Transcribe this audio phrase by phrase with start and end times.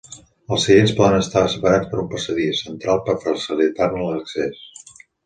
[0.55, 4.65] Els seients poden estar separats per un passadís central per facilitar-ne l'accés.